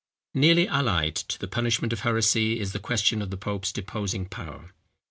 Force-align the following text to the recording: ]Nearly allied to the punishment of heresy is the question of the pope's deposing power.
]Nearly 0.33 0.67
allied 0.67 1.13
to 1.15 1.37
the 1.39 1.47
punishment 1.47 1.93
of 1.93 1.99
heresy 1.99 2.59
is 2.59 2.71
the 2.73 2.79
question 2.79 3.21
of 3.21 3.29
the 3.29 3.37
pope's 3.37 3.71
deposing 3.71 4.25
power. 4.25 4.71